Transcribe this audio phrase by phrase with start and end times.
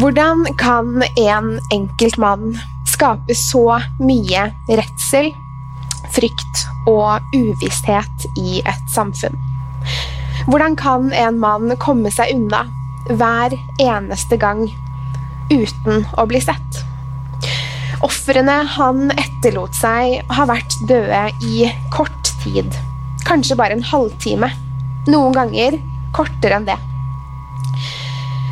[0.00, 2.54] Hvordan kan en enkelt mann
[2.88, 5.26] skape så mye redsel,
[6.14, 9.36] frykt og uvisshet i et samfunn?
[10.46, 12.62] Hvordan kan en mann komme seg unna
[13.10, 13.52] hver
[13.84, 14.64] eneste gang
[15.52, 16.80] uten å bli sett?
[18.02, 22.80] Ofrene han etterlot seg, har vært døde i kort tid.
[23.28, 24.48] Kanskje bare en halvtime.
[25.12, 25.76] Noen ganger
[26.16, 26.80] kortere enn det.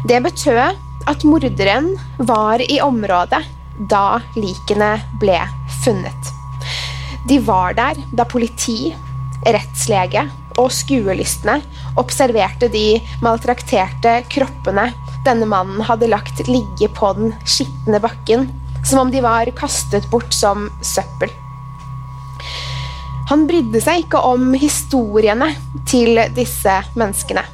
[0.04, 3.42] Det betød at morderen var i området
[3.90, 5.38] da likene ble
[5.82, 6.32] funnet.
[7.28, 8.92] De var der da politi,
[9.46, 10.26] rettslege
[10.60, 11.58] og skuelystne
[12.00, 14.90] observerte de maltrakterte kroppene
[15.26, 18.48] denne mannen hadde lagt ligge på den skitne bakken,
[18.84, 21.32] som om de var kastet bort som søppel.
[23.30, 25.52] Han brydde seg ikke om historiene
[25.86, 27.44] til disse menneskene.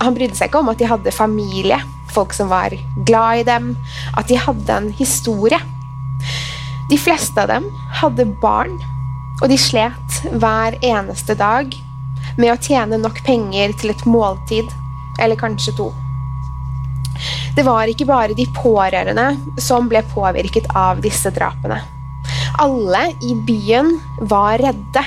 [0.00, 1.78] Han brydde seg ikke om at de hadde familie,
[2.18, 2.74] folk som var
[3.06, 3.74] glad i dem,
[4.18, 5.60] at de hadde en historie.
[6.90, 7.68] De fleste av dem
[8.00, 8.78] hadde barn,
[9.38, 11.74] og de slet hver eneste dag
[12.38, 14.70] med å tjene nok penger til et måltid,
[15.22, 15.88] eller kanskje to.
[17.56, 21.80] Det var ikke bare de pårørende som ble påvirket av disse drapene.
[22.62, 23.96] Alle i byen
[24.30, 25.02] var redde.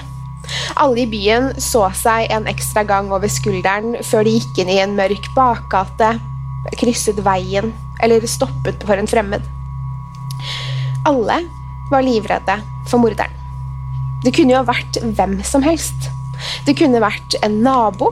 [0.79, 4.81] Alle i byen så seg en ekstra gang over skulderen før de gikk inn i
[4.83, 6.17] en mørk bakgate,
[6.77, 7.71] krysset veien
[8.03, 9.45] eller stoppet for en fremmed.
[11.07, 11.41] Alle
[11.91, 12.57] var livredde
[12.89, 13.33] for morderen.
[14.21, 16.11] Det kunne jo ha vært hvem som helst.
[16.65, 18.11] Det kunne vært en nabo,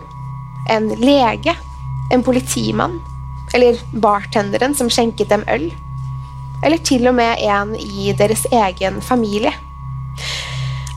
[0.70, 1.54] en lege,
[2.14, 2.98] en politimann
[3.54, 5.70] eller bartenderen som skjenket dem øl.
[6.66, 9.54] Eller til og med en i deres egen familie.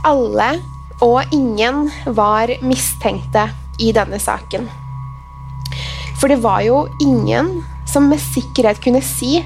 [0.05, 0.55] Alle
[1.03, 3.49] og ingen var mistenkte
[3.83, 4.69] i denne saken.
[6.23, 9.41] For det var jo ingen som med sikkerhet kunne si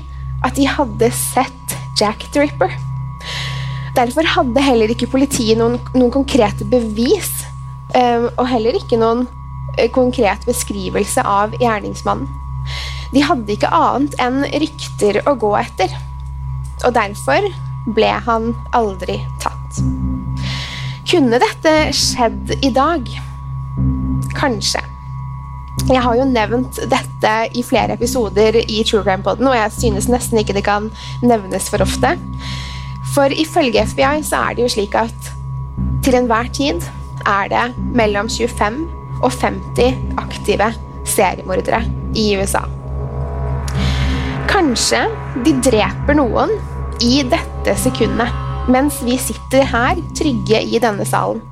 [0.45, 2.75] at de hadde sett Jack the Ripper.
[3.97, 7.31] Derfor hadde heller ikke politiet noen, noen konkrete bevis,
[7.97, 9.25] eh, og heller ikke noen
[9.79, 12.29] eh, konkret beskrivelse av gjerningsmannen.
[13.15, 15.95] De hadde ikke annet enn rykter å gå etter,
[16.83, 17.47] og derfor
[17.97, 19.81] ble han aldri tatt.
[21.09, 23.09] Kunne dette skjedd i dag?
[24.37, 24.85] Kanskje.
[25.87, 30.09] Jeg har jo nevnt dette i flere episoder i True Crime Poden, og jeg synes
[30.11, 30.89] nesten ikke det kan
[31.23, 32.17] nevnes for ofte.
[33.15, 35.31] For ifølge FBI så er det jo slik at
[36.03, 36.83] til enhver tid
[37.23, 37.65] er det
[37.95, 38.83] mellom 25
[39.23, 40.73] og 50 aktive
[41.07, 41.85] seriemordere
[42.19, 42.65] i USA.
[44.51, 45.07] Kanskje
[45.47, 46.51] de dreper noen
[46.99, 48.35] i dette sekundet,
[48.67, 51.43] mens vi sitter her trygge i denne salen.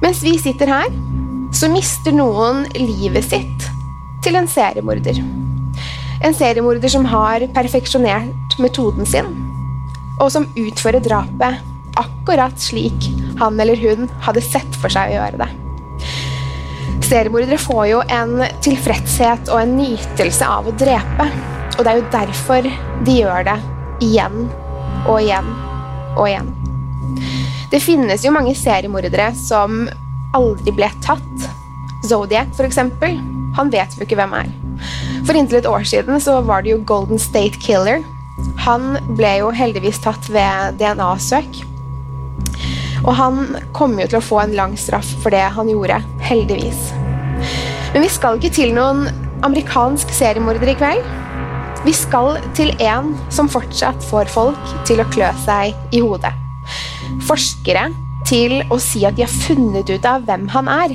[0.00, 0.94] Mens vi sitter her,
[1.52, 3.66] så mister noen livet sitt
[4.24, 5.18] til en seriemorder.
[6.24, 9.30] En seriemorder som har perfeksjonert metoden sin,
[10.20, 11.66] og som utfører drapet
[12.00, 13.08] akkurat slik
[13.40, 15.50] han eller hun hadde sett for seg å gjøre det.
[17.10, 21.26] Seriemordere får jo en tilfredshet og en nytelse av å drepe,
[21.76, 22.68] og det er jo derfor
[23.06, 23.56] de gjør det
[24.04, 24.44] igjen
[25.08, 25.50] og igjen
[26.14, 26.52] og igjen.
[27.70, 29.84] Det finnes jo mange seriemordere som
[30.36, 31.48] aldri ble tatt.
[32.06, 33.18] Zodiac, eksempel.
[33.58, 34.50] Han vet vi ikke hvem er.
[35.26, 38.04] For inntil et år siden så var det jo Golden State Killer.
[38.64, 41.62] Han ble jo heldigvis tatt ved DNA-søk.
[43.00, 46.00] Og han kommer jo til å få en lang straff for det han gjorde.
[46.24, 46.90] Heldigvis.
[47.94, 49.08] Men vi skal ikke til noen
[49.46, 51.16] amerikansk seriemorder i kveld.
[51.80, 56.34] Vi skal til en som fortsatt får folk til å klø seg i hodet.
[57.24, 57.88] Forskere
[58.30, 60.94] til å si at de har funnet ut av hvem han er,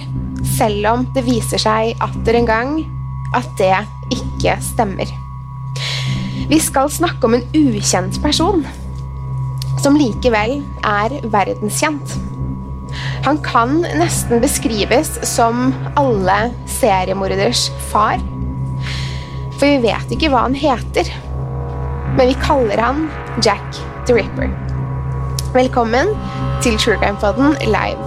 [0.55, 2.73] selv om det viser seg atter en gang
[3.35, 3.73] at det
[4.15, 5.09] ikke stemmer.
[6.47, 8.63] Vi skal snakke om en ukjent person
[9.81, 12.15] som likevel er verdenskjent.
[13.25, 16.37] Han kan nesten beskrives som alle
[16.77, 18.21] seriemorders far.
[19.57, 21.09] For vi vet ikke hva han heter.
[22.15, 23.07] Men vi kaller han
[23.43, 24.53] Jack the Ripper.
[25.55, 26.07] Velkommen
[26.63, 28.01] til True Crime Podden live.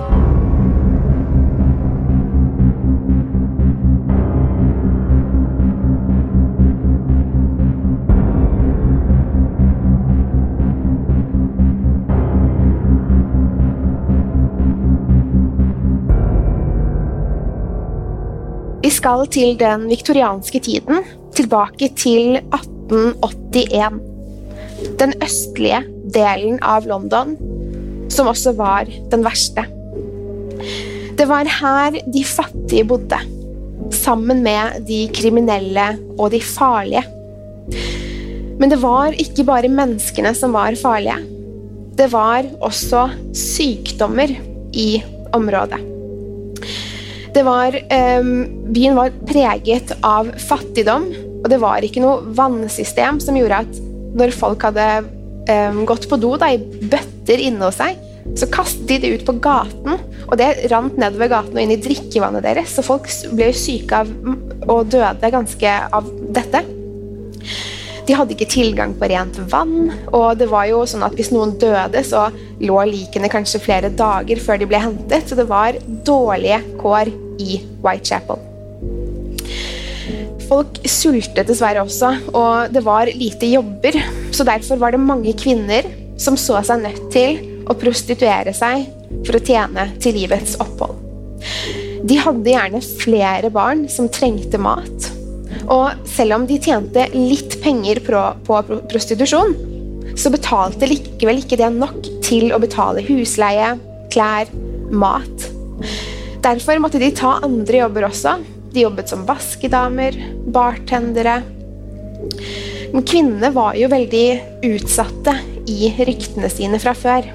[18.83, 21.05] Vi skal til den viktorianske tiden,
[21.37, 24.03] tilbake til 1881.
[25.01, 27.35] Den østlige delen av London,
[28.13, 29.65] som også var den verste.
[31.19, 33.19] Det var her de fattige bodde,
[33.95, 37.05] sammen med de kriminelle og de farlige.
[38.59, 41.19] Men det var ikke bare menneskene som var farlige.
[41.99, 44.31] Det var også sykdommer
[44.75, 44.91] i
[45.35, 45.81] området.
[47.35, 47.75] Det var,
[48.21, 48.31] um,
[48.75, 51.07] byen var preget av fattigdom,
[51.43, 53.81] og det var ikke noe vannsystem som gjorde at
[54.19, 54.87] når folk hadde
[55.49, 57.99] um, gått på do da, i bøtter inne hos seg,
[58.39, 59.97] så kastet de det ut på gaten,
[60.29, 62.75] og det rant nedover gaten og inn i drikkevannet deres.
[62.77, 64.11] Så folk ble syke av
[64.69, 66.65] og døde ganske av dette.
[68.09, 71.57] De hadde ikke tilgang på rent vann, og det var jo sånn at hvis noen
[71.61, 72.29] døde, så
[72.65, 75.77] lå likene kanskje flere dager før de ble hentet, så det var
[76.09, 77.13] dårlige kår
[77.45, 78.48] i Whitechapel.
[80.49, 83.99] Folk sultet dessverre også, og det var lite jobber,
[84.33, 85.85] så derfor var det mange kvinner
[86.19, 88.87] som så seg nødt til å prostituere seg
[89.27, 90.97] for å tjene til livets opphold.
[92.09, 95.11] De hadde gjerne flere barn som trengte mat,
[95.69, 99.53] og selv om de tjente litt penger på prostitusjon,
[100.19, 103.75] så betalte likevel ikke det nok til å betale husleie,
[104.13, 104.49] klær,
[104.89, 105.51] mat.
[106.43, 108.39] Derfor måtte de ta andre jobber også.
[108.79, 110.15] De jobbet som vaskedamer,
[110.55, 111.41] bartendere.
[112.93, 114.29] Men kvinnene var jo veldig
[114.69, 115.35] utsatte
[115.67, 117.27] i ryktene sine fra før.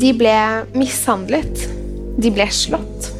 [0.00, 0.32] De ble
[0.72, 1.66] mishandlet.
[2.16, 3.10] De ble slått.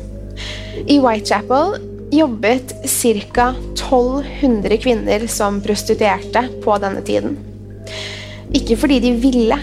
[0.88, 1.76] I Whitechapel
[2.16, 3.50] jobbet ca.
[3.52, 7.36] 1200 kvinner som prostituerte på denne tiden.
[8.56, 9.60] Ikke fordi de ville,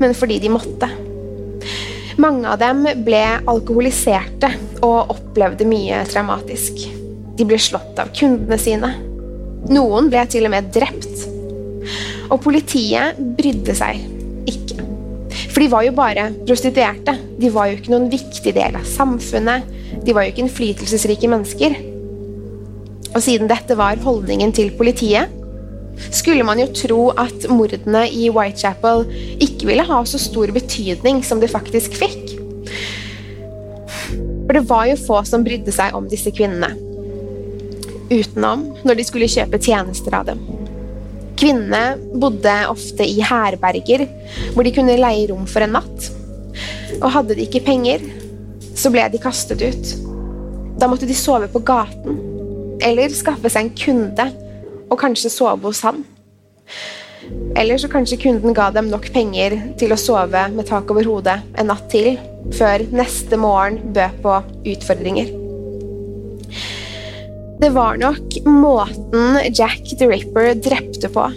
[0.00, 0.88] men fordi de måtte.
[2.20, 4.52] Mange av dem ble alkoholiserte
[4.86, 6.84] og opplevde mye traumatisk.
[7.34, 8.90] De ble slått av kundene sine.
[9.72, 11.24] Noen ble til og med drept.
[12.30, 14.04] Og politiet brydde seg
[14.50, 14.86] ikke.
[15.50, 17.16] For de var jo bare prostituerte.
[17.40, 19.66] De var jo ikke noen viktig del av samfunnet.
[20.04, 21.74] De var jo ikke innflytelsesrike mennesker.
[23.14, 25.30] Og siden dette var holdningen til politiet,
[26.10, 29.04] skulle man jo tro at mordene i Whitechapel
[29.42, 32.34] ikke ville ha så stor betydning som de faktisk fikk.
[34.44, 36.74] For det var jo få som brydde seg om disse kvinnene.
[38.12, 40.42] Utenom når de skulle kjøpe tjenester av dem.
[41.40, 44.04] Kvinnene bodde ofte i herberger
[44.54, 46.10] hvor de kunne leie rom for en natt.
[47.00, 48.04] Og hadde de ikke penger,
[48.76, 49.94] så ble de kastet ut.
[50.78, 52.20] Da måtte de sove på gaten
[52.84, 54.26] eller skaffe seg en kunde
[54.94, 56.04] og kanskje sove hos han.
[57.58, 61.38] Eller så kanskje kunden ga dem nok penger til å sove med tak over hodet
[61.58, 62.14] en natt til,
[62.54, 64.38] før neste morgen bød på
[64.74, 65.32] utfordringer.
[67.62, 71.28] Det var nok måten Jack the Ripper drepte på,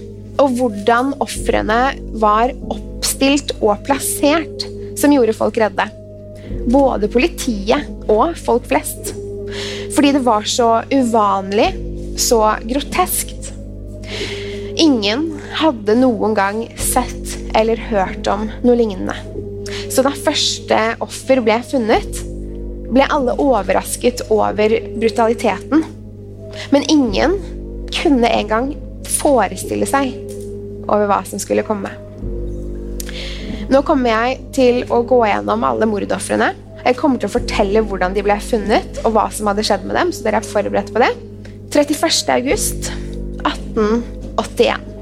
[0.41, 1.79] og hvordan ofrene
[2.19, 4.65] var oppstilt og plassert,
[4.97, 5.85] som gjorde folk redde.
[6.73, 9.13] Både politiet og folk flest.
[9.95, 11.69] Fordi det var så uvanlig,
[12.19, 13.37] så groteskt.
[14.77, 19.15] Ingen hadde noen gang sett eller hørt om noe lignende.
[19.91, 22.22] Så da første offer ble funnet,
[22.93, 25.84] ble alle overrasket over brutaliteten.
[26.74, 27.36] Men ingen
[27.93, 28.72] kunne engang
[29.17, 30.13] forestille seg
[30.88, 31.91] over hva som skulle komme.
[33.67, 36.53] Nå kommer jeg til å gå gjennom alle mordofrene
[36.88, 39.98] jeg kommer til å fortelle hvordan de ble funnet, og hva som hadde skjedd med
[40.00, 41.12] dem, så dere er forberedt på det.
[41.74, 42.29] 31.
[42.38, 42.91] august
[44.38, 44.98] 1881.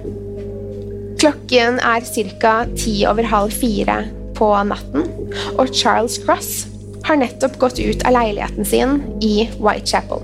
[1.22, 2.06] Klokken er
[2.40, 2.56] ca.
[2.76, 4.04] ti over halv fire
[4.36, 5.08] på natten,
[5.56, 6.66] og Charles Cross
[7.06, 10.22] har nettopp gått ut av leiligheten sin i Whitechapel.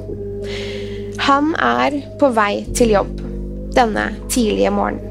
[1.27, 3.22] Han er på vei til jobb
[3.75, 5.08] denne tidlige morgenen.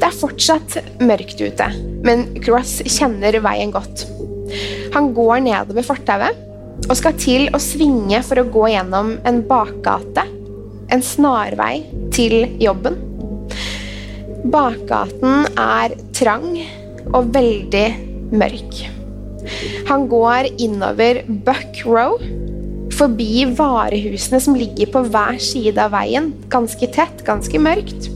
[0.00, 1.68] Det er fortsatt mørkt ute,
[2.04, 4.06] men Cross kjenner veien godt.
[4.94, 6.40] Han går nedover fortauet
[6.88, 10.26] og skal til å svinge for å gå gjennom en bakgate,
[10.94, 11.82] en snarvei
[12.14, 12.96] til jobben.
[14.54, 16.58] Bakgaten er trang
[17.12, 17.86] og veldig
[18.34, 18.80] mørk.
[19.88, 22.18] Han går innover Buck Row,
[22.94, 28.10] forbi varehusene som ligger på hver side av veien, ganske tett, ganske mørkt.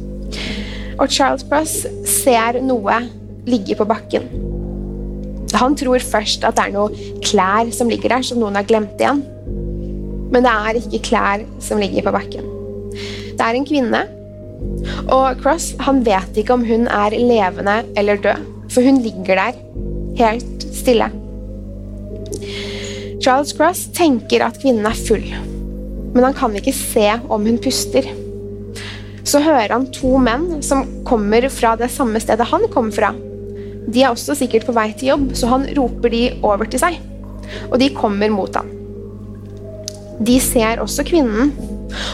[0.98, 3.00] Og Charles Bruss ser noe
[3.48, 4.28] ligge på bakken.
[5.58, 9.00] Han tror først at det er noe klær som ligger der, som noen har glemt
[9.00, 9.24] igjen.
[10.28, 12.57] Men det er ikke klær som ligger på bakken.
[13.38, 14.00] Det er en kvinne.
[15.14, 19.60] Og Cross han vet ikke om hun er levende eller død, for hun ligger der,
[20.18, 21.06] helt stille.
[23.22, 25.24] Charles Cross tenker at kvinnen er full,
[26.14, 28.10] men han kan ikke se om hun puster.
[29.28, 33.12] Så hører han to menn som kommer fra det samme stedet han kom fra.
[33.88, 36.98] De er også sikkert på vei til jobb, så han roper de over til seg.
[37.70, 38.68] Og de kommer mot ham.
[40.18, 41.52] De ser også kvinnen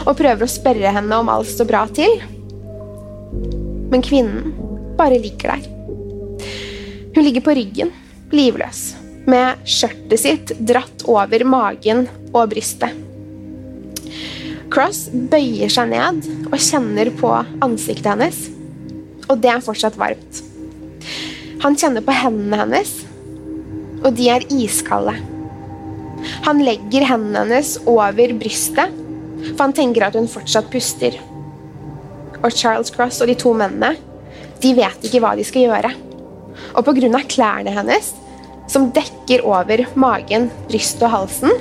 [0.05, 2.19] og prøver å spørre henne om alt står bra til.
[3.91, 4.53] Men kvinnen
[4.99, 5.71] bare ligger der.
[7.15, 7.91] Hun ligger på ryggen,
[8.35, 8.95] livløs,
[9.29, 12.91] med skjørtet sitt dratt over magen og brystet.
[14.73, 17.31] Cross bøyer seg ned og kjenner på
[17.63, 18.39] ansiktet hennes,
[19.29, 20.41] og det er fortsatt varmt.
[21.63, 22.91] Han kjenner på hendene hennes,
[24.03, 25.15] og de er iskalde.
[26.45, 28.94] Han legger hendene hennes over brystet,
[29.53, 31.17] for han tenker at hun fortsatt puster.
[32.41, 33.95] Og Charles Cross og de to mennene
[34.63, 35.91] de vet ikke hva de skal gjøre.
[36.75, 37.21] Og pga.
[37.27, 38.13] klærne hennes,
[38.71, 41.51] som dekker over magen, brystet og halsen,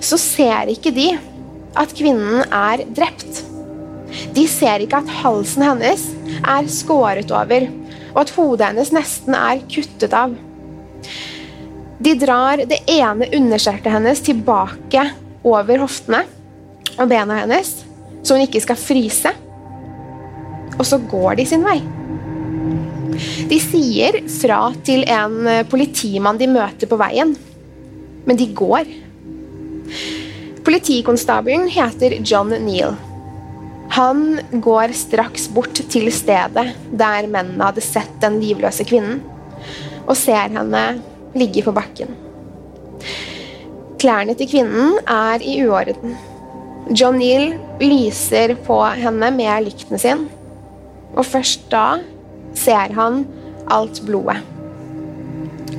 [0.00, 1.08] så ser ikke de
[1.76, 3.42] at kvinnen er drept.
[4.36, 6.04] De ser ikke at halsen hennes
[6.46, 7.66] er skåret over
[8.16, 10.32] og at hodet hennes nesten er kuttet av.
[12.00, 15.02] De drar det ene underskjertet hennes tilbake
[15.46, 16.22] over hoftene
[16.96, 17.72] og bena hennes,
[18.22, 19.32] så hun ikke skal fryse.
[20.76, 21.78] Og så går de sin vei.
[23.48, 27.32] De sier fra til en politimann de møter på veien,
[28.26, 28.90] men de går.
[30.66, 32.96] Politikonstabelen heter John Neal.
[33.96, 39.22] Han går straks bort til stedet der mennene hadde sett den livløse kvinnen,
[40.04, 40.84] og ser henne
[41.38, 42.10] ligge på bakken.
[44.02, 46.18] Klærne til kvinnen er i uorden.
[46.94, 50.20] John Neal lyser på henne med lykten sin,
[51.16, 51.98] og først da
[52.54, 53.24] ser han
[53.74, 54.38] alt blodet.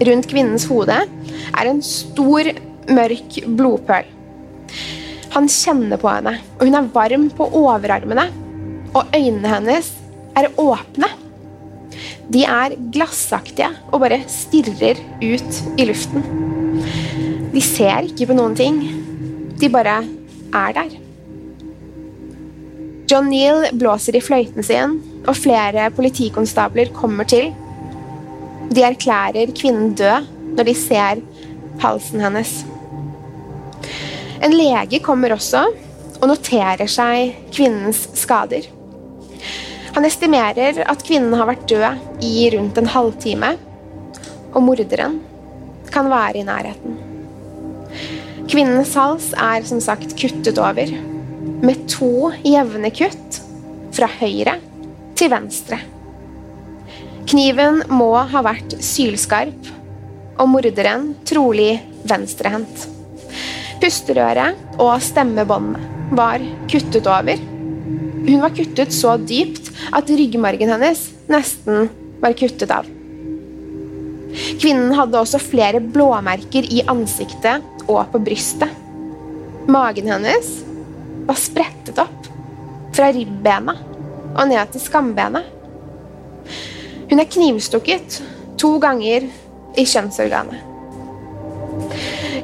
[0.03, 2.49] Rundt kvinnens hode er en stor,
[2.91, 4.09] mørk blodpøl.
[5.31, 8.27] Han kjenner på henne, og hun er varm på overarmene.
[8.91, 9.93] Og øynene hennes
[10.35, 11.09] er åpne.
[12.27, 16.27] De er glassaktige og bare stirrer ut i luften.
[17.53, 18.81] De ser ikke på noen ting.
[19.57, 20.01] De bare
[20.55, 20.95] er der.
[23.07, 27.53] John Neal blåser i fløyten sin, og flere politikonstabler kommer til.
[28.67, 30.27] De erklærer kvinnen død
[30.57, 31.21] når de ser
[31.83, 32.53] halsen hennes.
[34.43, 35.63] En lege kommer også
[36.17, 38.67] og noterer seg kvinnens skader.
[39.95, 43.55] Han estimerer at kvinnen har vært død i rundt en halvtime,
[44.53, 45.21] og morderen
[45.93, 47.06] kan være i nærheten.
[48.47, 50.87] Kvinnens hals er som sagt kuttet over,
[51.59, 53.41] med to jevne kutt
[53.91, 54.53] fra høyre
[55.19, 55.81] til venstre.
[57.27, 59.67] Kniven må ha vært sylskarp,
[60.39, 61.73] og morderen trolig
[62.07, 62.87] venstrehendt.
[63.83, 66.39] Pusterøret og stemmebåndet var
[66.71, 67.41] kuttet over.
[68.27, 71.89] Hun var kuttet så dypt at ryggmargen hennes nesten
[72.23, 72.87] var kuttet av.
[74.61, 78.71] Kvinnen hadde også flere blåmerker i ansiktet og på brystet.
[79.67, 80.51] Magen hennes
[81.27, 82.29] var sprettet opp
[82.95, 83.75] fra ribbena
[84.37, 85.53] og ned til skambenet.
[87.07, 88.21] Hun er knivstukket
[88.59, 89.27] to ganger
[89.77, 90.63] i kjønnsorganet.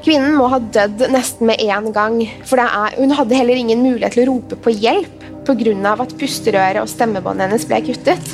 [0.04, 4.18] Kvinnen må ha dødd nesten med en gang, for er, hun hadde heller ingen mulighet
[4.18, 5.94] til å rope på hjelp pga.
[6.00, 8.34] at pusterøret og stemmebåndet hennes ble kuttet.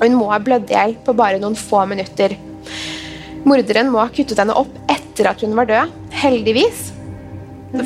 [0.00, 2.36] Hun må ha blødd i hjel på bare noen få minutter.
[3.44, 6.90] Morderen må ha kuttet henne opp etter at hun var død, heldigvis.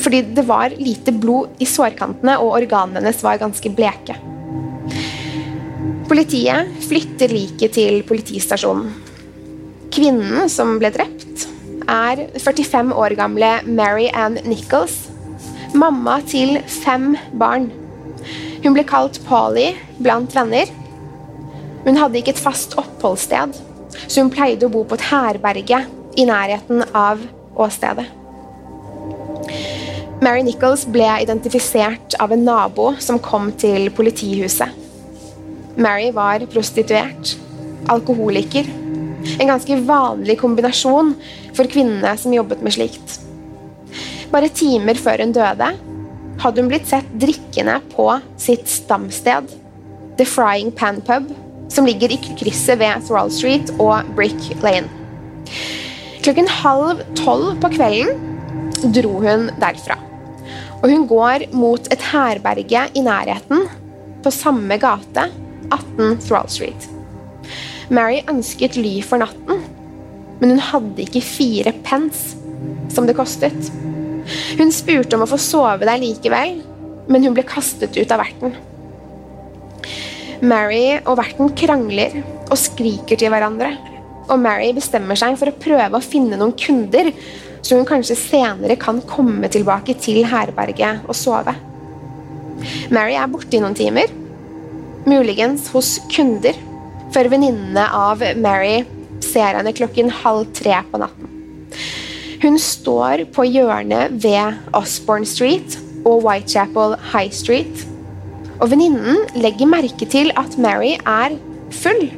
[0.03, 4.17] fordi det var lite blod i sårkantene, og organene hennes var ganske bleke.
[6.11, 8.91] Politiet flytter liket til politistasjonen.
[9.95, 11.47] Kvinnen som ble drept,
[11.87, 15.07] er 45 år gamle Mary Ann Nichols,
[15.75, 17.71] mamma til fem barn.
[18.65, 19.69] Hun ble kalt Polly
[20.03, 20.67] blant venner.
[21.87, 23.55] Hun hadde ikke et fast oppholdssted,
[24.09, 25.85] så hun pleide å bo på et herberge
[26.19, 27.23] i nærheten av
[27.55, 28.26] åstedet.
[30.17, 34.73] Mary Nichols ble identifisert av en nabo som kom til politihuset.
[35.77, 37.35] Mary var prostituert,
[37.93, 38.69] alkoholiker.
[39.37, 41.13] En ganske vanlig kombinasjon
[41.57, 43.19] for kvinnene som jobbet med slikt.
[44.33, 45.69] Bare timer før hun døde,
[46.41, 48.09] hadde hun blitt sett drikkende på
[48.41, 49.53] sitt stamsted,
[50.17, 51.29] The Frying Pan Pub,
[51.69, 54.89] som ligger i krysset ved Thrall Street og Brick Lane.
[56.25, 60.06] Klokken halv tolv på kvelden dro hun derfra.
[60.87, 63.65] Og hun går mot et herberge i nærheten,
[64.23, 65.25] på samme gate,
[65.75, 66.85] 18 Thrall Street.
[67.91, 69.65] Mary ønsket ly for natten,
[70.39, 72.39] men hun hadde ikke fire pence,
[72.95, 73.73] som det kostet.
[74.61, 76.61] Hun spurte om å få sove der likevel,
[77.11, 78.55] men hun ble kastet ut av verten.
[80.47, 82.15] Mary og verten krangler
[82.47, 83.73] og skriker til hverandre.
[84.31, 87.11] Og Mary bestemmer seg for å prøve å finne noen kunder,
[87.67, 91.55] så hun kanskje senere kan komme tilbake til herberget og sove.
[92.95, 94.13] Mary er borte i noen timer,
[95.07, 96.55] muligens hos kunder,
[97.15, 98.85] før venninnene av Mary
[99.25, 101.35] ser henne klokken halv tre på natten.
[102.43, 107.87] Hun står på hjørnet ved Osborne Street og Whitechapel High Street
[108.61, 111.37] og venninnen legger merke til at Mary er
[111.75, 112.09] full.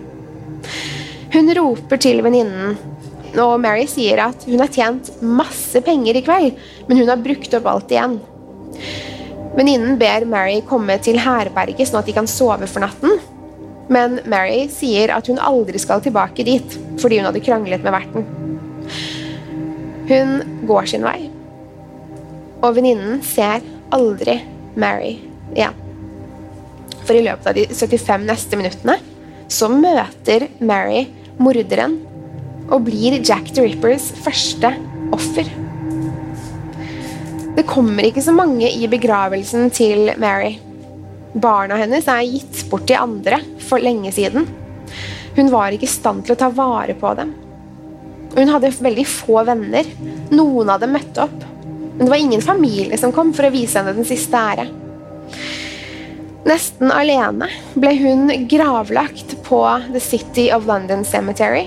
[1.34, 2.76] Hun roper til venninnen,
[3.36, 6.58] og Mary sier at hun har tjent masse penger i kveld,
[6.88, 8.18] men hun har brukt opp alt igjen.
[9.58, 13.18] Venninnen ber Mary komme til herberget sånn at de kan sove for natten.
[13.92, 18.28] Men Mary sier at hun aldri skal tilbake dit fordi hun hadde kranglet med verten.
[20.08, 21.28] Hun går sin vei,
[22.62, 24.38] og venninnen ser aldri
[24.78, 25.18] Mary
[25.52, 25.76] igjen.
[27.04, 28.98] For i løpet av de 75 neste minuttene
[29.52, 31.06] så møter Mary
[31.40, 31.96] morderen
[32.68, 34.70] og blir Jack the Rippers første
[35.14, 35.48] offer.
[37.58, 40.58] Det kommer ikke så mange i begravelsen til Mary.
[41.34, 44.46] Barna hennes er gitt bort til andre for lenge siden.
[45.36, 47.32] Hun var ikke i stand til å ta vare på dem.
[48.36, 49.86] Hun hadde veldig få venner.
[50.30, 51.38] Noen av dem møtte opp.
[51.96, 54.68] Men det var ingen familie som kom for å vise henne den siste ære.
[56.48, 61.66] Nesten alene ble hun gravlagt på The City of London Cemetery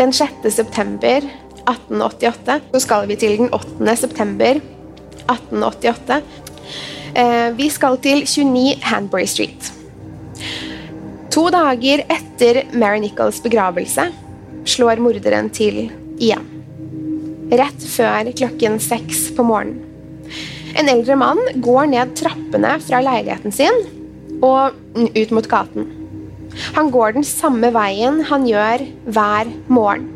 [0.00, 0.48] den 6.
[0.48, 1.26] september
[1.68, 2.60] 1888.
[2.72, 3.96] Så skal vi til den 8.
[4.00, 4.60] september
[5.28, 6.22] 1888.
[7.20, 9.72] Eh, vi skal til 29 Hanbury Street.
[11.30, 14.08] To dager etter Mary Nichols' begravelse
[14.64, 16.48] slår morderen til igjen.
[17.50, 19.84] Rett før klokken seks på morgenen.
[20.78, 23.80] En eldre mann går ned trappene fra leiligheten sin
[24.40, 25.99] og ut mot gaten.
[26.76, 30.08] Han går den samme veien han gjør hver morgen.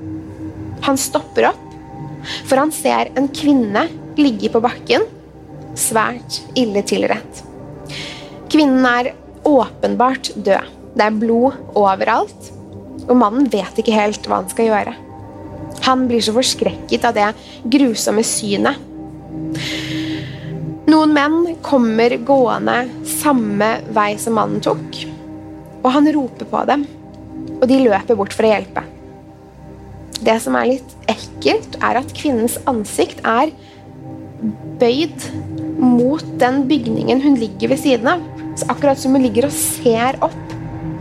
[0.84, 1.62] Han stopper opp,
[2.44, 3.86] for han ser en kvinne
[4.20, 5.06] ligge på bakken,
[5.78, 7.42] svært ille tilrett.
[8.52, 9.14] Kvinnen er
[9.48, 10.72] åpenbart død.
[10.94, 12.50] Det er blod overalt,
[13.08, 14.92] og mannen vet ikke helt hva han skal gjøre.
[15.88, 17.32] Han blir så forskrekket av det
[17.72, 18.78] grusomme synet.
[20.84, 22.76] Noen menn kommer gående
[23.08, 25.00] samme vei som mannen tok,
[25.84, 26.86] og han roper på dem,
[27.60, 28.84] og de løper bort for å hjelpe.
[30.24, 33.52] Det som er litt ekkelt, er at kvinnens ansikt er
[34.80, 35.28] bøyd
[35.80, 38.24] mot den bygningen hun ligger ved siden av.
[38.56, 40.54] Så akkurat som hun ligger og ser opp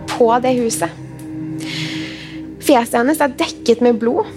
[0.10, 1.02] på det huset.
[2.64, 4.28] Fjeset hennes er dekket med blod,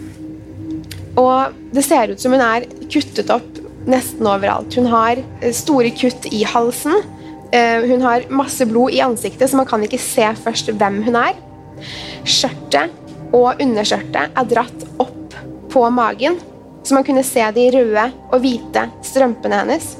[1.16, 4.74] og det ser ut som hun er kuttet opp nesten overalt.
[4.76, 6.98] Hun har eh, store kutt i halsen.
[7.52, 11.18] Eh, hun har masse blod i ansiktet, så man kan ikke se først hvem hun
[11.20, 11.36] er.
[12.26, 12.92] Skjørtet
[13.34, 15.36] og underskjørtet er dratt opp
[15.70, 16.40] på magen,
[16.82, 19.94] så man kunne se de røde og hvite strømpene hennes.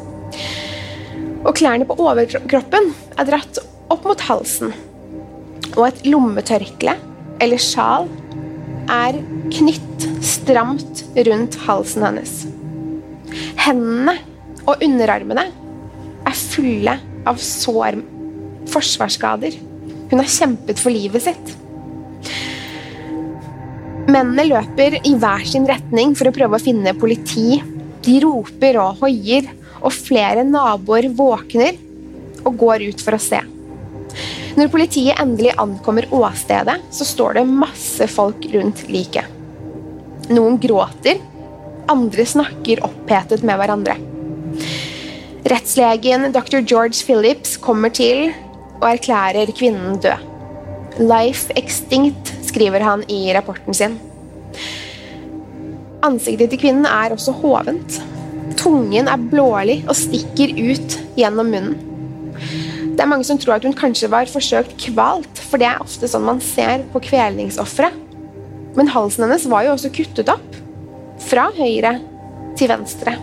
[1.47, 3.61] Og klærne på overkroppen er dratt
[3.93, 4.75] opp mot halsen.
[5.77, 6.97] Og et lommetørkle,
[7.43, 8.09] eller sjal,
[8.91, 9.19] er
[9.53, 12.35] knytt stramt rundt halsen hennes.
[13.61, 14.17] Hendene
[14.67, 15.47] og underarmene
[16.27, 18.01] er fulle av sår,
[18.73, 19.57] forsvarsskader.
[20.11, 21.55] Hun har kjempet for livet sitt.
[24.07, 27.59] Mennene løper i hver sin retning for å prøve å finne politi.
[28.07, 29.49] De roper og hoier
[29.81, 31.79] og flere naboer våkner
[32.47, 33.43] og går ut for å se.
[34.57, 39.27] Når politiet endelig ankommer åstedet, så står det masse folk rundt liket.
[40.31, 41.19] Noen gråter,
[41.93, 43.99] andre snakker opphetet med hverandre.
[45.47, 46.59] Rettslegen dr.
[46.67, 48.33] George Phillips kommer til
[48.81, 50.25] og erklærer kvinnen død.
[50.99, 53.95] Life extinct, skriver han i rapporten sin.
[56.03, 58.01] Ansiktet til kvinnen er også hovent.
[58.59, 61.79] Tungen er blålig og stikker ut gjennom munnen.
[62.97, 66.11] Det er mange som tror at hun kanskje var forsøkt kvalt, for det er ofte
[66.11, 67.93] sånn man ser på kvelningsofre.
[68.75, 70.61] Men halsen hennes var jo også kuttet opp.
[71.31, 72.01] Fra høyre
[72.59, 73.15] til venstre.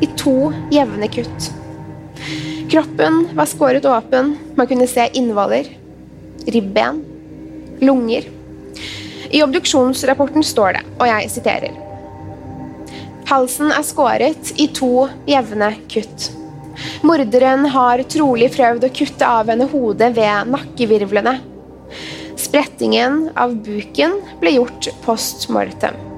[0.00, 1.50] I to jevne kutt.
[2.70, 4.36] Kroppen var skåret åpen.
[4.54, 5.66] Man kunne se innvoller,
[6.46, 7.04] ribben,
[7.80, 8.24] lunger.
[9.30, 11.78] I obduksjonsrapporten står det, og jeg siterer
[13.30, 16.32] Halsen er skåret i to jevne kutt.
[17.06, 21.36] Morderen har trolig prøvd å kutte av henne hodet ved nakkevirvlene.
[22.40, 26.09] Sprettingen av buken ble gjort post mortem.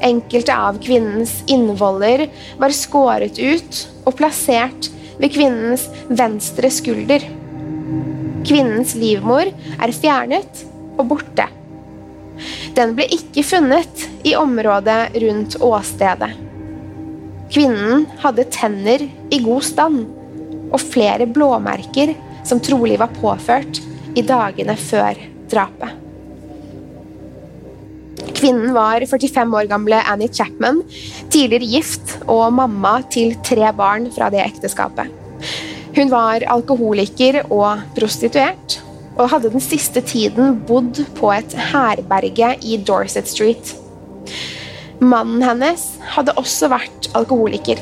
[0.00, 2.26] Enkelte av kvinnens innvoller
[2.60, 4.88] var skåret ut og plassert
[5.20, 7.26] ved kvinnens venstre skulder.
[8.48, 10.64] Kvinnens livmor er fjernet
[10.96, 11.46] og borte.
[12.76, 16.30] Den ble ikke funnet i området rundt åstedet.
[17.50, 20.04] Kvinnen hadde tenner i god stand
[20.70, 22.14] og flere blåmerker
[22.46, 23.82] som trolig var påført
[24.16, 25.18] i dagene før
[25.50, 26.09] drapet.
[28.40, 30.78] Kvinnen var 45 år gamle Annie Chapman,
[31.28, 35.10] tidligere gift og mamma til tre barn fra det ekteskapet.
[35.92, 38.78] Hun var alkoholiker og prostituert,
[39.18, 43.74] og hadde den siste tiden bodd på et herberge i Dorset Street.
[45.04, 47.76] Mannen hennes hadde også vært alkoholiker.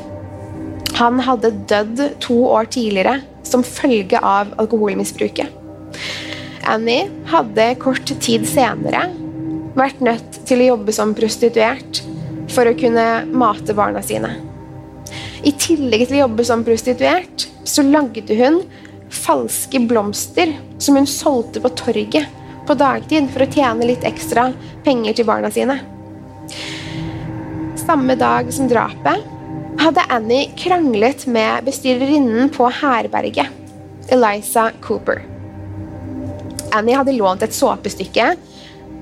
[0.98, 5.54] Han hadde dødd to år tidligere som følge av alkoholmisbruket.
[6.66, 9.06] Annie hadde kort tid senere
[9.76, 12.02] vært nødt til å jobbe som prostituert
[12.52, 14.33] for å kunne mate barna sine.
[15.44, 18.62] I tillegg til å jobbe som prostituert, så lagde hun
[19.12, 22.28] falske blomster som hun solgte på torget
[22.68, 24.50] på dagtid for å tjene litt ekstra
[24.85, 25.78] penger til barna sine
[27.88, 29.22] samme dag som drapet
[29.81, 33.48] hadde Annie kranglet med bestyrerinnen på herberget,
[34.12, 35.22] Eliza Cooper.
[36.76, 38.26] Annie hadde lånt et såpestykke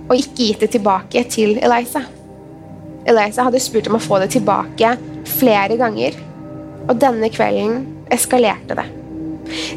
[0.06, 2.04] og ikke gitt det tilbake til Eliza.
[3.06, 4.96] Eliza hadde spurt om å få det tilbake
[5.36, 6.16] flere ganger,
[6.86, 7.82] og denne kvelden
[8.14, 8.86] eskalerte det.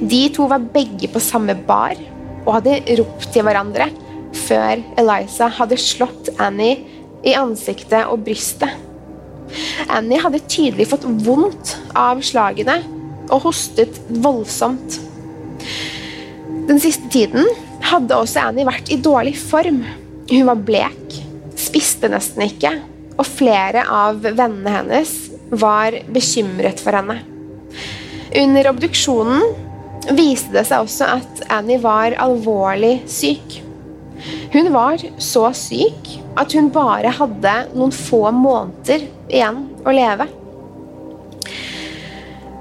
[0.01, 1.97] De to var begge på samme bar
[2.45, 3.89] og hadde ropt til hverandre
[4.45, 6.77] før Eliza hadde slått Annie
[7.25, 8.71] i ansiktet og brystet.
[9.89, 12.79] Annie hadde tydelig fått vondt av slagene
[13.29, 14.99] og hostet voldsomt.
[16.69, 17.49] Den siste tiden
[17.89, 19.81] hadde også Annie vært i dårlig form.
[20.29, 21.15] Hun var blek,
[21.57, 22.69] spiste nesten ikke,
[23.17, 25.13] og flere av vennene hennes
[25.49, 27.15] var bekymret for henne.
[28.37, 29.47] Under obduksjonen
[30.13, 33.57] viste det seg også at Annie var alvorlig syk.
[34.53, 40.29] Hun var så syk at hun bare hadde noen få måneder igjen å leve.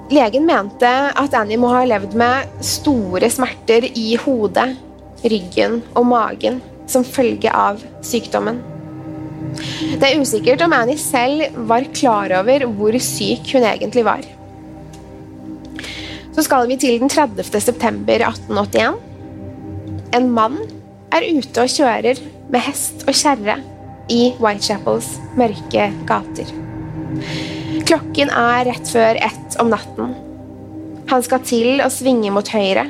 [0.09, 4.71] Legen mente at Annie må ha levd med store smerter i hodet,
[5.21, 8.61] ryggen og magen som følge av sykdommen.
[9.99, 14.25] Det er usikkert om Annie selv var klar over hvor syk hun egentlig var.
[16.37, 17.43] Så skal vi til den 30.
[17.61, 18.99] september 1881.
[20.15, 20.61] En mann
[21.15, 23.59] er ute og kjører med hest og kjerre
[24.13, 26.53] i Whitechapels mørke gater.
[27.89, 30.15] Klokken er rett før ett om natten.
[31.09, 32.87] Han skal til å svinge mot høyre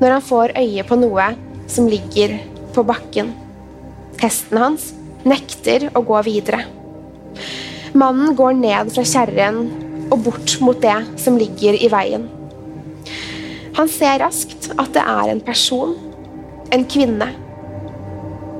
[0.00, 1.30] når han får øye på noe
[1.70, 2.36] som ligger
[2.76, 3.32] på bakken.
[4.20, 4.90] Hesten hans
[5.26, 6.62] nekter å gå videre.
[7.96, 9.64] Mannen går ned fra kjerren
[10.12, 12.28] og bort mot det som ligger i veien.
[13.76, 15.96] Han ser raskt at det er en person,
[16.72, 17.28] en kvinne,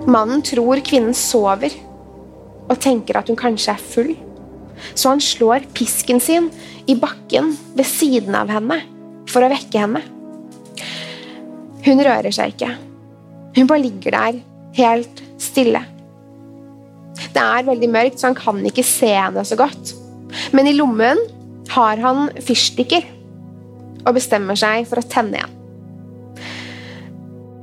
[0.06, 1.72] Mannen tror kvinnen sover
[2.70, 4.12] og tenker at hun kanskje er full.
[4.94, 6.46] Så han slår pisken sin
[6.86, 8.78] i bakken ved siden av henne
[9.30, 10.02] for å vekke henne.
[11.86, 12.70] Hun rører seg ikke.
[13.56, 14.40] Hun bare ligger der,
[14.76, 15.80] helt stille.
[17.16, 19.94] Det er veldig mørkt, så han kan ikke se henne så godt.
[20.52, 21.20] Men i lommen
[21.72, 23.06] har han fyrstikker
[24.06, 25.54] og bestemmer seg for å tenne igjen.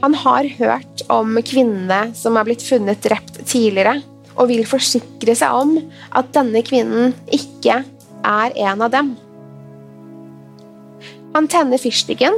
[0.03, 4.01] Han har hørt om kvinnene som er blitt funnet drept tidligere,
[4.33, 5.77] og vil forsikre seg om
[6.17, 7.83] at denne kvinnen ikke
[8.25, 9.13] er en av dem.
[11.37, 12.35] Han tenner fyrstikken,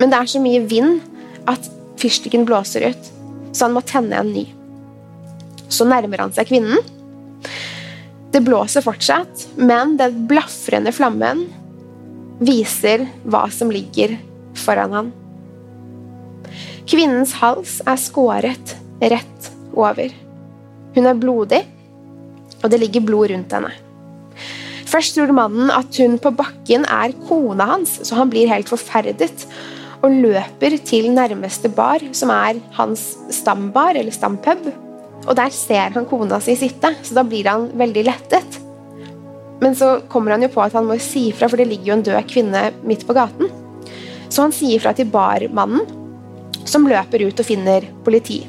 [0.00, 1.04] men det er så mye vind
[1.48, 1.68] at
[2.00, 3.10] fyrstikken blåser ut,
[3.52, 4.46] så han må tenne en ny.
[5.68, 6.82] Så nærmer han seg kvinnen.
[8.32, 11.46] Det blåser fortsatt, men den blafrende flammen
[12.44, 14.18] viser hva som ligger
[14.60, 15.14] foran han.
[16.86, 20.12] Kvinnens hals er skåret rett over.
[20.94, 21.62] Hun er blodig,
[22.62, 23.72] og det ligger blod rundt henne.
[24.86, 29.46] Først tror mannen at hun på bakken er kona hans, så han blir helt forferdet
[30.06, 34.68] og løper til nærmeste bar, som er hans stambar eller stampub.
[35.26, 38.60] Og der ser han kona si sitte, så da blir han veldig lettet.
[39.62, 41.96] Men så kommer han jo på at han må si ifra, for det ligger jo
[41.96, 43.50] en død kvinne midt på gaten.
[44.28, 45.86] Så han sier fra til barmannen,
[46.66, 48.42] som løper ut og finner politi.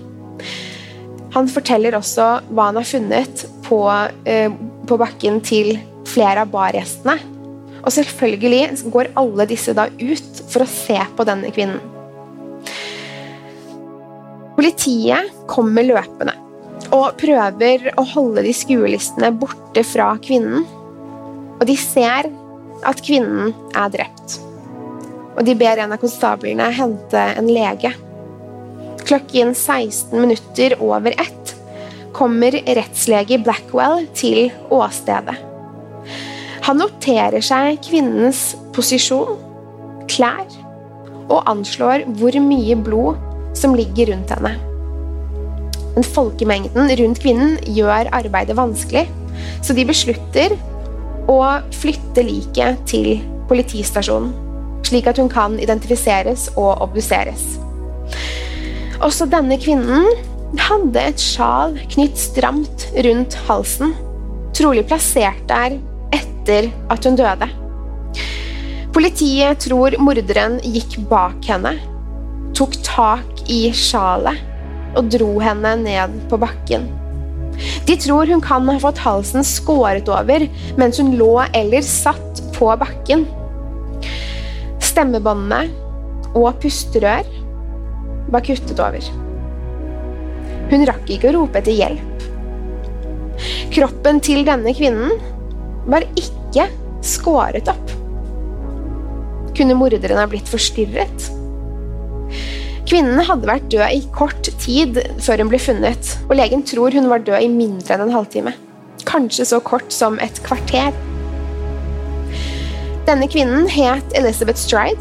[1.35, 3.79] Han forteller også hva han har funnet på,
[4.25, 4.51] eh,
[4.87, 5.75] på bakken til
[6.07, 7.17] flere av bargjestene.
[7.87, 11.79] Og selvfølgelig går alle disse da ut for å se på denne kvinnen.
[14.57, 16.33] Politiet kommer løpende
[16.91, 20.65] og prøver å holde de skuelistene borte fra kvinnen.
[21.57, 22.27] Og de ser
[22.87, 24.37] at kvinnen er drept.
[25.37, 27.93] Og de ber en av konstablene hente en lege.
[29.07, 31.53] Klokken 16 minutter over ett
[32.17, 35.46] kommer rettslege Blackwell til åstedet.
[36.67, 39.37] Han noterer seg kvinnens posisjon,
[40.11, 40.49] klær,
[41.31, 43.21] og anslår hvor mye blod
[43.55, 44.51] som ligger rundt henne.
[45.95, 49.05] Men folkemengden rundt kvinnen gjør arbeidet vanskelig,
[49.63, 50.57] så de beslutter
[51.31, 51.39] å
[51.79, 53.13] flytte liket til
[53.47, 54.35] politistasjonen,
[54.83, 57.47] slik at hun kan identifiseres og obduseres.
[58.99, 60.11] Også denne kvinnen
[60.67, 63.95] hadde et sjal knytt stramt rundt halsen,
[64.57, 65.79] trolig plassert der
[66.47, 67.47] etter at hun døde.
[68.95, 71.75] Politiet tror morderen gikk bak henne,
[72.57, 74.39] tok tak i sjalet
[74.97, 76.87] og dro henne ned på bakken.
[77.87, 80.45] De tror hun kan ha fått halsen skåret over
[80.77, 83.25] mens hun lå eller satt på bakken.
[84.81, 85.67] Stemmebåndene
[86.37, 87.27] og pusterør
[88.33, 89.03] var kuttet over.
[90.71, 92.13] Hun rakk ikke å rope etter hjelp.
[93.73, 95.13] Kroppen til denne kvinnen
[95.87, 96.67] var ikke
[97.05, 97.93] skåret opp.
[99.57, 101.29] Kunne morderen ha blitt forstyrret?
[102.87, 107.09] Kvinnen hadde vært død i kort tid før hun ble funnet, og legen tror hun
[107.11, 108.53] var død i mindre enn en halvtime.
[109.07, 110.95] Kanskje så kort som et kvarter.
[113.07, 114.99] Denne kvinnen het Elizabeth Stride.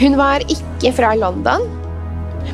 [0.00, 1.64] Hun var ikke fra London,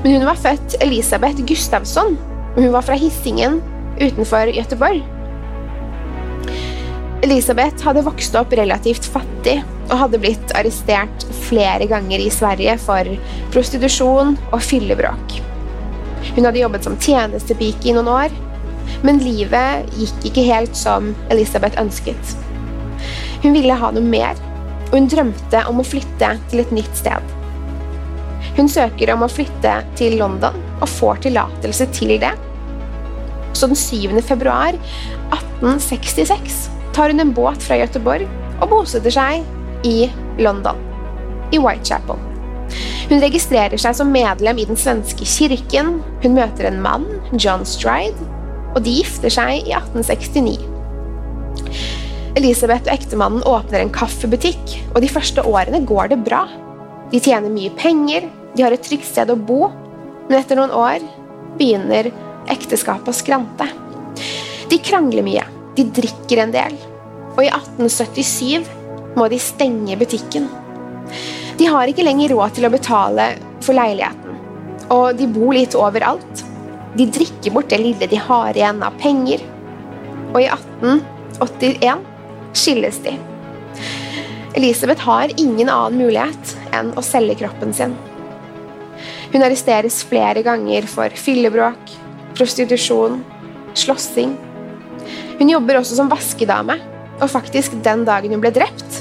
[0.02, 2.16] men hun var født Elisabeth Gustavsson,
[2.54, 3.60] og hun var fra Hissingen
[4.00, 5.13] utenfor Göteborg.
[7.24, 9.56] Elisabeth hadde vokst opp relativt fattig
[9.86, 13.08] og hadde blitt arrestert flere ganger i Sverige for
[13.54, 15.38] prostitusjon og fyllebråk.
[16.34, 18.34] Hun hadde jobbet som tjenestepike i noen år,
[19.06, 22.34] men livet gikk ikke helt som Elisabeth ønsket.
[23.40, 24.36] Hun ville ha noe mer,
[24.90, 27.34] og hun drømte om å flytte til et nytt sted.
[28.58, 32.36] Hun søker om å flytte til London og får tillatelse til det.
[33.56, 34.20] Så den 7.
[34.28, 34.76] februar
[35.32, 38.28] 1866 tar hun en båt fra Göteborg
[38.62, 39.42] og bosetter seg
[39.86, 40.06] i
[40.38, 40.78] London,
[41.52, 42.20] i Whitechapel.
[43.10, 47.04] Hun registrerer seg som medlem i den svenske kirken, hun møter en mann,
[47.36, 48.16] John Stride,
[48.74, 50.56] og de gifter seg i 1869.
[52.34, 56.46] Elisabeth og ektemannen åpner en kaffebutikk, og de første årene går det bra.
[57.12, 59.68] De tjener mye penger, de har et trygt sted å bo,
[60.26, 61.04] men etter noen år
[61.58, 62.10] begynner
[62.50, 63.68] ekteskapet å skrante.
[64.70, 66.76] De krangler mye, de drikker en del,
[67.34, 68.68] og i 1877
[69.18, 70.48] må de stenge butikken.
[71.58, 73.28] De har ikke lenger råd til å betale
[73.64, 74.38] for leiligheten,
[74.94, 76.44] og de bor litt overalt.
[76.94, 79.42] De drikker bort det lille de har igjen av penger,
[80.32, 82.02] og i 1881
[82.54, 83.14] skilles de.
[84.54, 87.96] Elisabeth har ingen annen mulighet enn å selge kroppen sin.
[89.32, 91.94] Hun arresteres flere ganger for fyllebråk,
[92.38, 93.18] prostitusjon,
[93.74, 94.36] slåssing.
[95.38, 96.78] Hun jobber også som vaskedame,
[97.20, 99.00] og faktisk den dagen hun ble drept,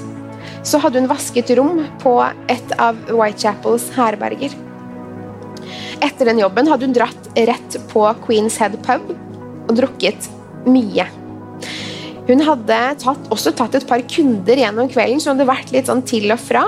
[0.64, 2.14] så hadde hun vasket rom på
[2.52, 4.54] et av Whitechapels herberger.
[6.04, 10.30] Etter den jobben hadde hun dratt rett på Queens Head pub og drukket
[10.68, 11.06] mye.
[12.28, 15.92] Hun hadde tatt, også tatt et par kunder gjennom kvelden, så hun hadde vært litt
[15.92, 16.66] sånn til og fra.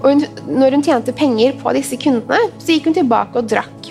[0.00, 3.90] Og hun, når hun tjente penger på disse kundene, så gikk hun tilbake og drakk.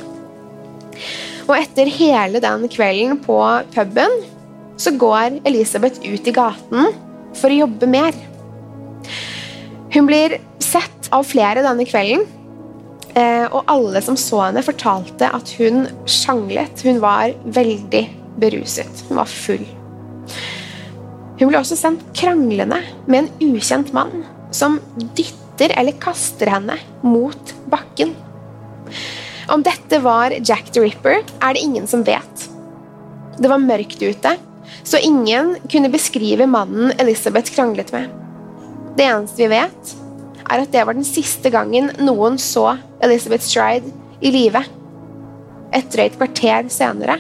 [1.45, 3.37] Og etter hele den kvelden på
[3.75, 4.15] puben
[4.77, 6.91] så går Elisabeth ut i gaten
[7.35, 8.15] for å jobbe mer.
[9.95, 12.25] Hun blir sett av flere denne kvelden.
[13.15, 16.83] Eh, og alle som så henne, fortalte at hun sjanglet.
[16.83, 18.03] Hun var veldig
[18.41, 19.05] beruset.
[19.07, 19.63] Hun var full.
[21.39, 24.23] Hun ble også sendt kranglende med en ukjent mann
[24.55, 24.79] som
[25.17, 28.13] dytter eller kaster henne mot bakken.
[29.51, 32.45] Om dette var Jack the Ripper, er det ingen som vet.
[33.37, 34.31] Det var mørkt ute,
[34.83, 38.09] så ingen kunne beskrive mannen Elizabeth kranglet med.
[38.97, 39.93] Det eneste vi vet,
[40.45, 44.61] er at det var den siste gangen noen så Elizabeth Stride i live.
[45.75, 47.19] Et drøyt kvarter senere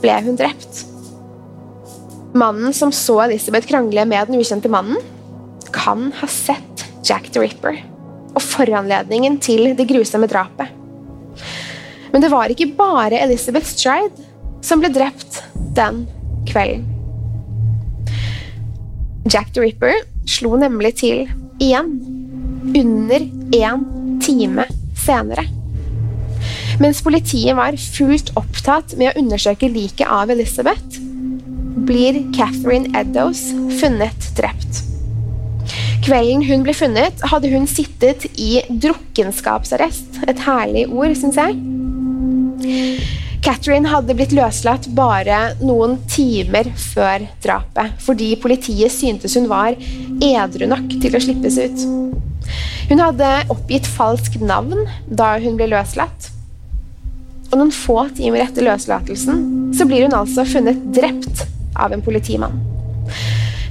[0.00, 0.84] ble hun drept.
[2.34, 4.98] Mannen som så Elizabeth krangle med den ukjente mannen,
[5.74, 7.80] kan ha sett Jack the Ripper
[8.34, 10.70] og foranledningen til det grusomme drapet.
[12.14, 14.28] Men det var ikke bare Elizabeth Stride
[14.64, 15.42] som ble drept
[15.76, 16.04] den
[16.48, 16.84] kvelden.
[19.24, 21.24] Jack the Ripper slo nemlig til
[21.62, 21.94] igjen,
[22.74, 23.84] under én
[24.24, 24.66] time
[24.98, 25.46] senere.
[26.82, 30.98] Mens politiet var fullt opptatt med å undersøke liket av Elizabeth,
[31.84, 33.46] blir Catherine Eddows
[33.80, 34.82] funnet drept.
[36.04, 40.20] Kvelden hun ble funnet, hadde hun sittet i drukkenskapsarrest.
[40.28, 41.56] Et herlig ord, syns jeg.
[43.44, 49.76] Catherine hadde blitt løslatt bare noen timer før drapet, fordi politiet syntes hun var
[50.24, 51.82] edru nok til å slippes ut.
[52.88, 56.30] Hun hadde oppgitt falskt navn da hun ble løslatt.
[57.50, 59.44] Og noen få timer etter løslatelsen
[59.76, 61.44] så blir hun altså funnet drept
[61.76, 62.56] av en politimann.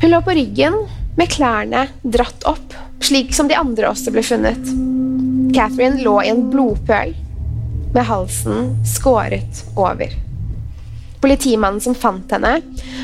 [0.03, 0.83] Hun lå på ryggen
[1.17, 4.73] med klærne dratt opp, slik som de andre også ble funnet.
[5.53, 7.17] Catherine lå i en blodpøl
[7.93, 10.13] med halsen skåret over.
[11.23, 12.57] Politimannen som fant henne,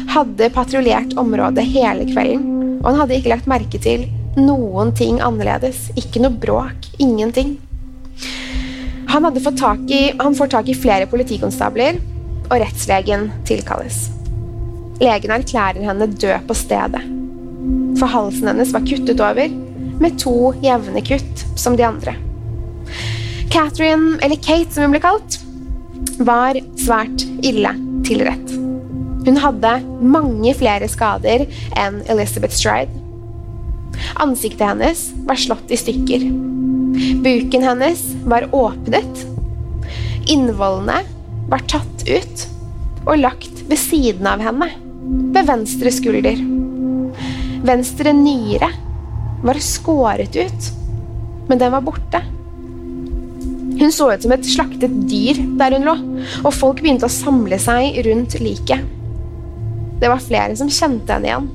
[0.10, 4.08] hadde patruljert området hele kvelden, og han hadde ikke lagt merke til
[4.40, 5.88] noen ting annerledes.
[6.00, 6.90] Ikke noe bråk.
[7.00, 7.58] Ingenting.
[9.10, 12.00] Han, fått tak i, han får tak i flere politikonstabler,
[12.50, 14.08] og rettslegen tilkalles.
[15.00, 17.02] Legen erklærer henne død på stedet.
[18.00, 19.54] For halsen hennes var kuttet over,
[20.00, 22.16] med to jevne kutt som de andre.
[23.50, 25.40] Catherine, eller Kate som hun ble kalt,
[26.22, 27.72] var svært ille
[28.06, 28.52] tilrett.
[29.26, 29.72] Hun hadde
[30.06, 31.48] mange flere skader
[31.80, 32.94] enn Elizabeth Stride.
[34.22, 36.28] Ansiktet hennes var slått i stykker.
[37.26, 39.26] Buken hennes var åpnet.
[40.30, 41.02] Innvollene
[41.50, 42.46] var tatt ut
[43.08, 44.70] og lagt ved siden av henne,
[45.34, 46.38] ved venstre skulder.
[47.66, 48.70] Venstre nyre
[49.42, 50.70] var skåret ut,
[51.50, 52.22] men den var borte.
[53.80, 55.96] Hun så ut som et slaktet dyr der hun lå,
[56.44, 58.84] og folk begynte å samle seg rundt liket.
[60.00, 61.48] Det var flere som kjente henne igjen,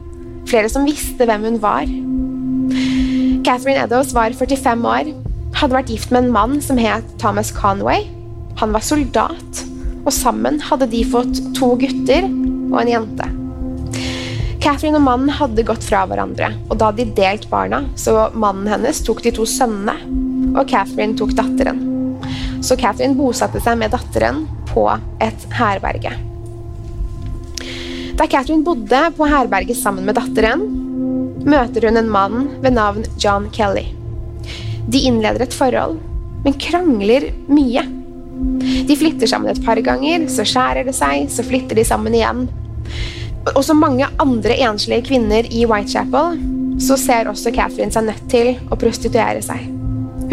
[0.49, 1.85] flere som visste hvem hun var.
[3.45, 5.13] Catherine Eddowes var 45 år,
[5.55, 8.09] hadde vært gift med en mann som het Thomas Conway.
[8.61, 9.65] Han var soldat,
[10.05, 12.25] og sammen hadde de fått to gutter
[12.73, 13.31] og en jente.
[14.65, 18.71] Catherine og mannen hadde gått fra hverandre, og da hadde de delt barna, så mannen
[18.73, 19.99] hennes tok de to sønnene,
[20.55, 21.91] og Catherine tok datteren
[22.65, 24.87] så Catherine bosatte seg med datteren på
[25.23, 26.15] et herberge.
[28.15, 30.63] Da Catherine bodde på herberget sammen med datteren,
[31.45, 33.89] møter hun en mann ved navn John Kelly.
[34.89, 35.99] De innleder et forhold,
[36.45, 37.85] men krangler mye.
[38.89, 42.47] De flytter sammen et par ganger, så skjærer det seg, så flytter de sammen igjen.
[43.55, 46.39] Og som mange andre enslige kvinner i Whitechapel,
[46.81, 49.74] så ser også Catherine seg nødt til å prostituere seg.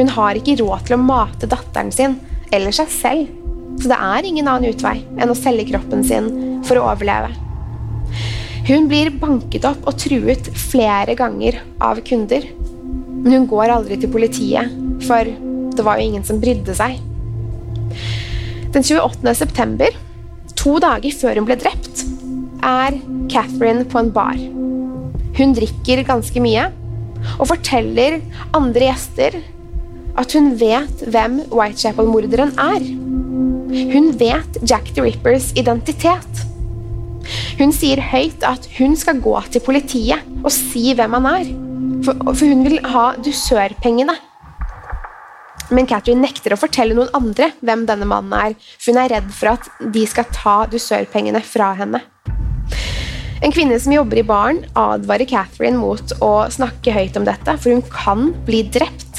[0.02, 2.16] Hun har ikke råd til å mate datteren sin
[2.50, 3.28] eller seg selv,
[3.78, 6.30] så det er ingen annen utvei enn å selge kroppen sin
[6.66, 7.30] for å overleve.
[8.66, 12.48] Hun blir banket opp og truet flere ganger av kunder.
[13.22, 14.74] Men hun går aldri til politiet,
[15.06, 16.98] for det var jo ingen som brydde seg.
[18.74, 19.36] Den 28.
[19.38, 20.02] september,
[20.58, 22.08] to dager før hun ble drept,
[22.66, 22.98] er
[23.30, 24.42] Catherine på en bar.
[25.38, 26.72] Hun drikker ganske mye
[27.38, 28.22] og forteller
[28.58, 29.44] andre gjester
[30.22, 32.86] at hun vet hvem Whitechapel-morderen er.
[33.92, 36.46] Hun vet Jack the Rippers identitet.
[37.60, 41.52] Hun sier høyt at hun skal gå til politiet og si hvem han er.
[42.06, 44.18] For, for hun vil ha dusørpengene.
[45.72, 49.30] Men Catherine nekter å fortelle noen andre hvem denne mannen er, for hun er redd
[49.36, 52.02] for at de skal ta dusørpengene fra henne.
[53.42, 57.74] En kvinne som jobber i baren, advarer Catherine mot å snakke høyt om dette, for
[57.74, 59.11] hun kan bli drept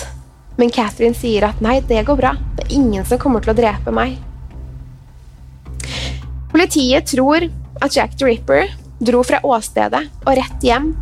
[0.59, 2.35] men Catherine sier at nei, det går bra.
[2.57, 4.19] Det er ingen som kommer til å drepe meg.
[6.53, 7.49] Politiet tror
[7.83, 8.69] at Jack the Ripper
[9.03, 10.93] dro fra åstedet og rett hjem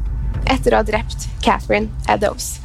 [0.49, 2.61] etter å ha drept Catherine Eddowes.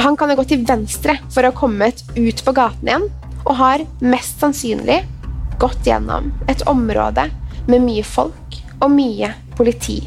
[0.00, 3.06] Han kan ha gått til venstre for å ha kommet ut på gaten igjen,
[3.46, 5.00] og har mest sannsynlig
[5.60, 7.28] gått gjennom et område
[7.70, 10.00] med mye folk og mye politi.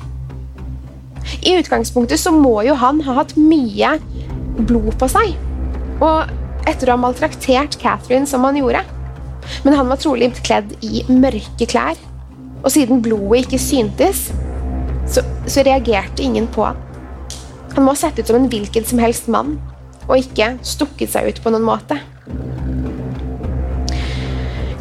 [1.43, 3.95] I utgangspunktet så må jo han ha hatt mye
[4.59, 5.33] blod på seg.
[6.03, 8.83] Og etter å ha maltraktert Catherine som han gjorde.
[9.63, 11.99] Men han var trolig kledd i mørke klær.
[12.63, 14.29] Og siden blodet ikke syntes,
[15.09, 16.79] så, så reagerte ingen på han.
[17.73, 19.57] Han må ha sett ut som en hvilken som helst mann,
[20.05, 21.97] og ikke stukket seg ut på noen måte.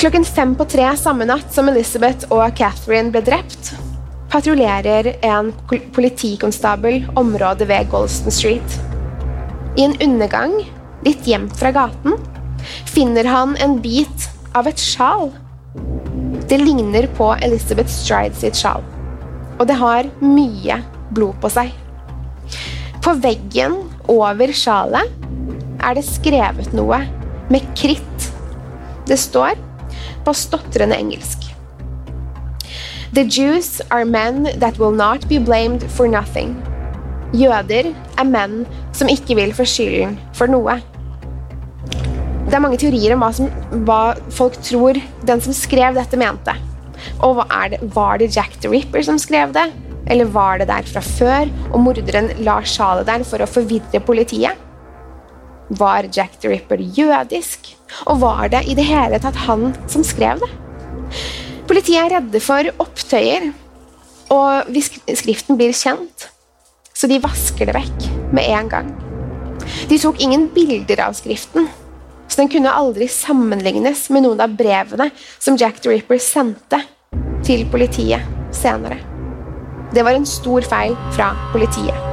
[0.02, 3.72] Klokken fem på tre samme natt som Elizabeth og Catherine ble drept,
[4.32, 5.52] patruljerer en
[5.94, 8.78] politikonstabel området ved Golston Street.
[9.78, 10.58] I en undergang,
[11.06, 12.16] litt gjemt fra gaten,
[12.90, 15.30] finner han en bit av et sjal.
[16.48, 18.84] Det ligner på Elizabeth Stride sitt sjal,
[19.58, 20.82] og det har mye
[21.14, 21.72] blod på seg.
[23.02, 23.80] På veggen
[24.10, 25.10] over sjalet
[25.82, 27.00] er det skrevet noe
[27.50, 28.28] med kritt.
[29.08, 29.58] Det står
[30.22, 31.48] på stotrende engelsk.
[33.12, 36.54] The Jews are men that will not be blamed for nothing.
[37.36, 38.62] Jøder er menn
[38.96, 40.78] som ikke vil få skylden for noe.
[42.52, 43.46] Det er mange teorier om hva, som,
[43.88, 46.52] hva folk tror den som skrev dette, mente.
[47.24, 47.40] Og
[47.72, 49.70] det, Var det Jack the Ripper som skrev det?
[50.12, 54.60] Eller var det der fra før, og morderen la sjalet der for å forvirre politiet?
[55.80, 57.72] Var Jack the Ripper jødisk?
[58.04, 60.52] Og var det i det hele tatt han som skrev det?
[61.64, 63.48] Politiet er redde for opptøyer,
[64.28, 64.92] og hvis
[65.22, 66.28] skriften blir kjent,
[66.92, 68.98] så de vasker det vekk med en gang.
[69.88, 71.72] De tok ingen bilder av skriften,
[72.32, 76.80] så den kunne aldri sammenlignes med noen av brevene som Jack the Ripper sendte
[77.44, 78.24] til politiet
[78.56, 78.96] senere.
[79.92, 82.08] Det var en stor feil fra politiet.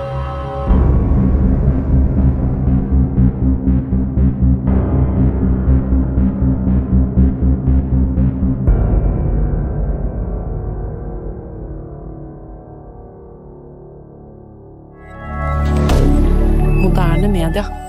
[17.50, 17.89] media.